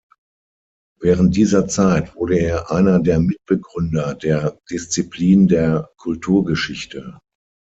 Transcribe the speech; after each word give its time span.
Während 0.99 1.35
dieser 1.35 1.67
Zeit 1.67 2.15
wurde 2.15 2.39
er 2.39 2.71
einer 2.71 2.97
der 2.99 3.19
Mitbegründer 3.19 4.15
der 4.15 4.57
Disziplin 4.71 5.47
der 5.47 5.91
Kulturgeschichte. 5.97 7.19